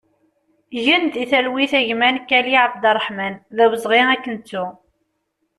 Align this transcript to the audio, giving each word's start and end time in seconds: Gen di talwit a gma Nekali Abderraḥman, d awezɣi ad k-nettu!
Gen 0.85 1.03
di 1.13 1.23
talwit 1.31 1.73
a 1.79 1.81
gma 1.87 2.07
Nekali 2.13 2.53
Abderraḥman, 2.63 3.33
d 3.55 3.57
awezɣi 3.63 4.01
ad 4.13 4.19
k-nettu! 4.23 4.65